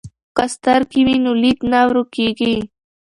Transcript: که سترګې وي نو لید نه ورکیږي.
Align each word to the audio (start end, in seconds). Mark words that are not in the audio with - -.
که 0.35 0.43
سترګې 0.55 1.01
وي 1.07 1.17
نو 1.23 1.31
لید 1.41 1.59
نه 1.71 1.79
ورکیږي. 1.87 2.55